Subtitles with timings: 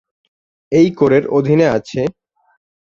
[0.71, 2.07] এই কোরের অধীনে আছেঃ